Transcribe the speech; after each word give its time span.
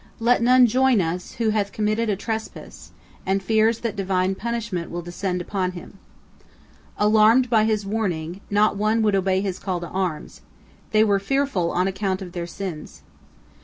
Let 0.19 0.41
none 0.41 0.65
join 0.65 0.99
us 0.99 1.33
who 1.33 1.49
hath 1.51 1.71
committed 1.71 2.09
a 2.09 2.15
trespass, 2.15 2.89
and 3.23 3.43
fears 3.43 3.81
that 3.81 3.95
Divine 3.95 4.33
punishment 4.33 4.89
will 4.89 5.03
descend 5.03 5.41
upon 5.41 5.73
him." 5.73 5.99
Alarmed 6.97 7.51
by 7.51 7.65
his 7.65 7.85
warning, 7.85 8.41
not 8.49 8.75
one 8.75 9.03
would 9.03 9.13
obey 9.13 9.41
his 9.41 9.59
call 9.59 9.79
to 9.81 9.87
arms, 9.89 10.41
they 10.89 11.03
were 11.03 11.19
fearful 11.19 11.69
on 11.69 11.87
account 11.87 12.19
of 12.23 12.31
their 12.31 12.47
sins. 12.47 13.03